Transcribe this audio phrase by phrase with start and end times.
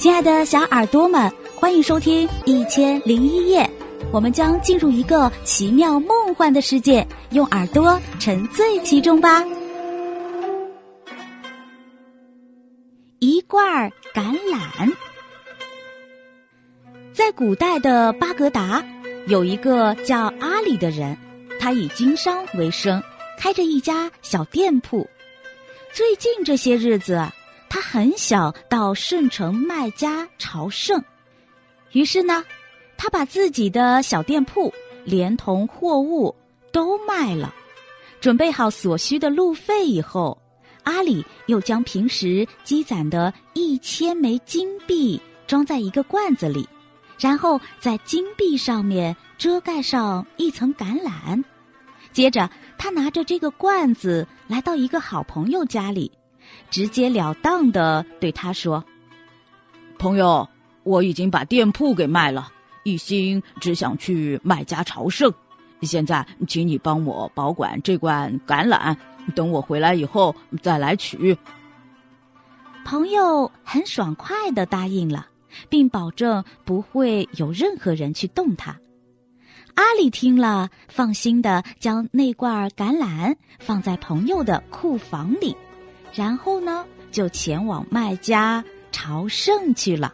[0.00, 3.62] 亲爱的小耳朵们，欢迎收听《一千零一夜》，
[4.10, 9.44] 我们将进入一个奇妙梦幻的世界，用耳朵沉醉其中吧。
[13.18, 14.90] 一罐橄榄，
[17.12, 18.82] 在古代的巴格达，
[19.26, 21.14] 有一个叫阿里的人，
[21.58, 23.02] 他以经商为生，
[23.36, 25.06] 开着一家小店铺。
[25.92, 27.22] 最近这些日子。
[27.70, 31.02] 他很想到圣城卖家朝圣，
[31.92, 32.44] 于是呢，
[32.96, 36.34] 他把自己的小店铺连同货物
[36.72, 37.54] 都卖了，
[38.20, 40.36] 准备好所需的路费以后，
[40.82, 46.68] 阿里又将平时积攒的一千枚金币装在一个罐子里，
[47.20, 51.40] 然后在金币上面遮盖上一层橄榄，
[52.12, 56.10] 接着他拿着这个罐子来到一个好朋友家里。
[56.70, 58.84] 直截了当的对他说
[59.98, 60.48] ：“朋友，
[60.82, 62.50] 我已经把店铺给卖了，
[62.84, 65.32] 一心只想去麦家朝圣。
[65.82, 68.96] 现在，请你帮我保管这罐橄榄，
[69.34, 71.36] 等我回来以后再来取。”
[72.84, 75.26] 朋友很爽快的答应了，
[75.68, 78.78] 并保证不会有任何人去动它。
[79.74, 85.56] 阿里听了，放心的将那罐橄榄放在朋友的库房里。
[86.12, 90.12] 然后呢，就前往麦加朝圣去了。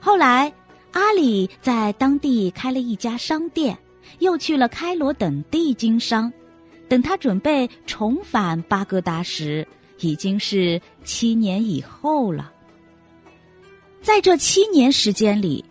[0.00, 0.52] 后来，
[0.92, 3.76] 阿里在当地开了一家商店，
[4.20, 6.32] 又去了开罗等地经商。
[6.88, 9.66] 等他准备重返巴格达时，
[9.98, 12.52] 已经是七年以后了。
[14.00, 15.64] 在这七年时间里，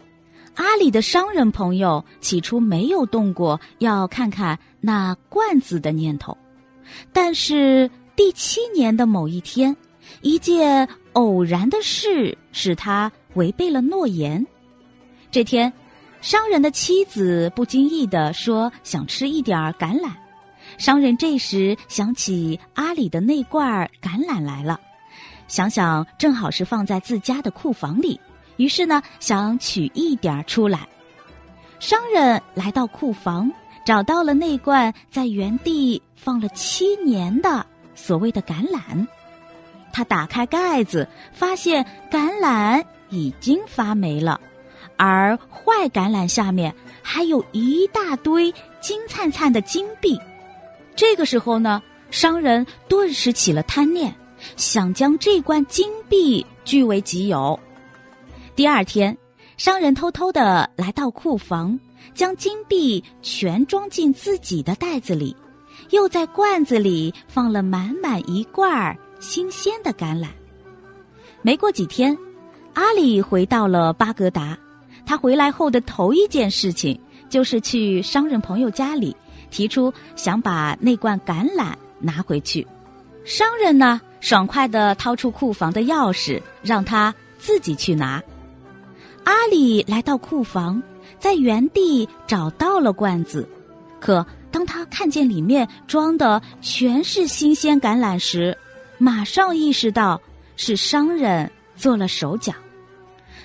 [0.55, 6.37] 阿里的商人朋友起初没有动过要看看那罐子的念头，
[7.13, 7.89] 但是。
[8.17, 9.77] 第七年的某一天，
[10.21, 14.43] 一件偶然的事使他违背了诺言。
[15.29, 15.71] 这天，
[16.19, 20.09] 商人的妻子不经意地说：“想吃一点橄榄。”
[20.79, 24.79] 商人这时想起阿里的那罐橄榄来了，
[25.47, 28.19] 想想正好是放在自家的库房里，
[28.55, 30.87] 于是呢，想取一点出来。
[31.79, 33.51] 商人来到库房，
[33.85, 37.63] 找到了那罐在原地放了七年的。
[37.97, 39.05] 所谓的橄榄，
[39.91, 44.39] 他打开盖子，发现橄榄已经发霉了，
[44.95, 50.17] 而坏橄榄下面还有一大堆金灿灿的金币。
[50.95, 51.81] 这个时候呢，
[52.11, 54.15] 商人顿时起了贪念，
[54.55, 57.59] 想将这罐金币据为己有。
[58.55, 59.17] 第二天，
[59.57, 61.79] 商人偷偷的来到库房，
[62.13, 65.35] 将金币全装进自己的袋子里。
[65.89, 70.27] 又在罐子里放了满满一罐儿新鲜的橄榄。
[71.41, 72.17] 没过几天，
[72.73, 74.57] 阿里回到了巴格达。
[75.05, 76.99] 他回来后的头一件事情
[77.29, 79.15] 就是去商人朋友家里，
[79.49, 82.67] 提出想把那罐橄榄拿回去。
[83.23, 88.21] 商人呢，爽快地掏出库房的钥匙，让他自己去拿。
[89.23, 90.83] 阿里来到库房，
[91.19, 93.47] 在原地找到了罐子，
[94.01, 94.25] 可。
[94.57, 98.57] 当他看见里面装的全是新鲜橄榄时，
[98.97, 100.19] 马上意识到
[100.55, 102.51] 是商人做了手脚。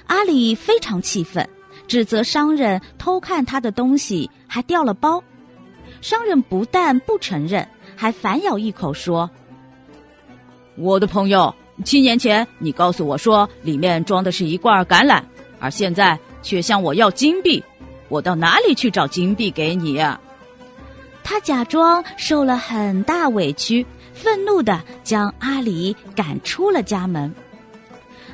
[0.06, 1.46] 阿里非常气愤，
[1.86, 5.22] 指责商人偷看他的东西，还掉了包。
[6.00, 9.30] 商人不但不承认，还反咬一口说
[10.78, 15.22] ：“我的朋友，七年前你告诉我说里面装的是一罐橄榄，
[15.60, 17.62] 而现在却向我要金币，
[18.08, 20.18] 我到哪里去找金币给你呀？”
[21.25, 27.34] 他假装受了很大委屈，愤怒的将阿里赶出了家门。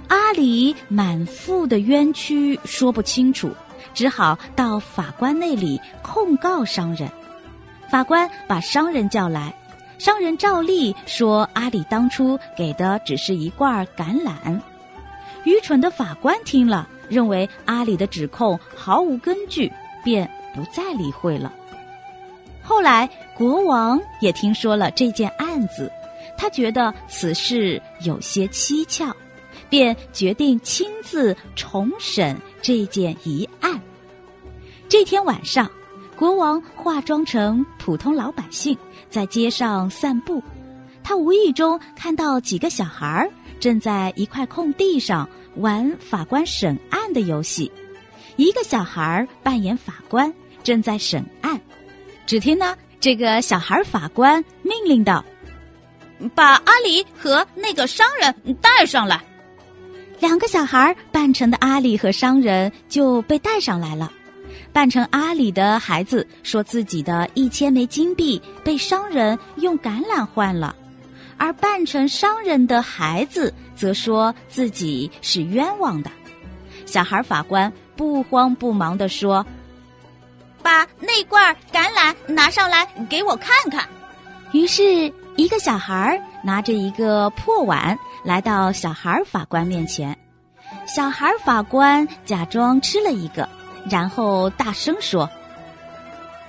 [0.08, 3.50] 阿里满腹的冤屈说不清楚，
[3.92, 7.08] 只好到法官那里控告商人。
[7.90, 9.54] 法官把商人叫来，
[9.98, 14.60] 商人照例说阿里当初给的只是一罐橄榄。
[15.44, 21.52] 愚蠢的法官听了，认为阿里的指控毫无根据，便不再理会了。
[22.68, 25.90] 后来，国王也听说了这件案子，
[26.36, 29.10] 他觉得此事有些蹊跷，
[29.70, 33.80] 便决定亲自重审这件疑案。
[34.86, 35.66] 这天晚上，
[36.14, 38.76] 国王化妆成普通老百姓，
[39.08, 40.42] 在街上散步。
[41.02, 43.26] 他无意中看到几个小孩
[43.58, 45.26] 正在一块空地上
[45.56, 47.72] 玩法官审案的游戏，
[48.36, 50.30] 一个小孩扮演法官，
[50.62, 51.58] 正在审案。
[52.28, 55.24] 只听呢，这个小孩法官命令道
[56.36, 59.18] ：“把阿里和那个商人带上来。”
[60.20, 64.12] 两个小孩扮成的阿里和商人就被带上来了。
[64.74, 70.76] 扮成阿里的孩子说自己的一千枚金币被商人用橄榄换了，
[71.38, 76.10] 而扮成商人的孩子则说自己是冤枉的。
[76.84, 79.44] 小孩法官不慌不忙地说
[80.62, 83.88] ：“把那罐橄榄拿上来给我看看。”
[84.52, 90.16] 于是，一个小孩拿着一个破碗来到小孩法官面前。
[90.86, 93.48] 小孩法官假装吃了一个。
[93.88, 95.30] 然后大声说：“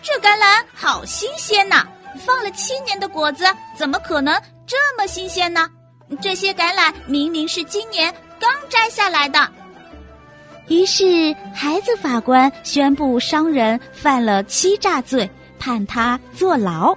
[0.02, 1.86] 这橄榄好新鲜呐！
[2.26, 3.46] 放了七年的果子，
[3.78, 4.34] 怎么可能
[4.68, 5.70] 这么新鲜呢？
[6.22, 9.50] 这些橄榄明明是今年刚摘下来的。”
[10.70, 16.96] 于是，孩子法官宣布商人犯了欺诈罪，判他坐牢。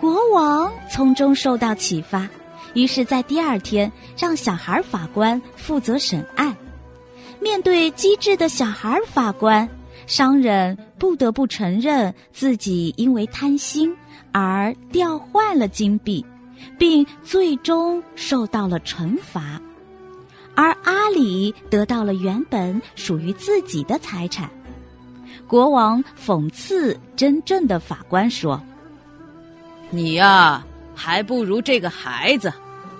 [0.00, 2.26] 国王从中受到启发，
[2.72, 6.56] 于是，在第二天让小孩法官负责审案。
[7.40, 9.68] 面对机智的小孩法官，
[10.06, 13.94] 商人不得不承认自己因为贪心
[14.32, 16.24] 而调换了金币，
[16.78, 19.60] 并最终受到了惩罚。
[20.60, 24.50] 而阿里得到了原本属于自己的财产。
[25.46, 28.60] 国王讽刺真正的法官说
[29.88, 30.62] ：“你呀，
[30.94, 32.52] 还不如这个孩子，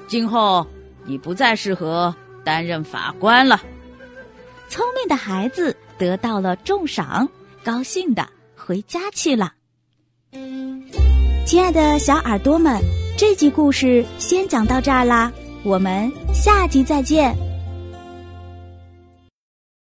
[0.09, 0.67] 今后
[1.05, 3.61] 你不再适合担任法官了。”
[4.71, 7.29] 聪明的孩子得到了重赏，
[7.63, 9.53] 高兴的回家去了。
[11.45, 12.81] 亲爱的小耳朵们，
[13.19, 15.31] 这集故事先讲到这儿啦，
[15.63, 17.50] 我们下集再见。